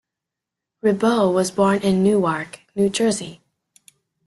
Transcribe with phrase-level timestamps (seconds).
[0.81, 3.39] Ribot was born in Newark, New Jersey.